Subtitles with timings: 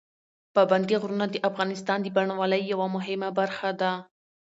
[0.55, 3.91] پابندي غرونه د افغانستان د بڼوالۍ یوه مهمه برخه ده.